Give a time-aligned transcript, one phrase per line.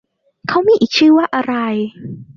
[0.47, 1.53] เค้ามีอีกชื่อว่าอะไร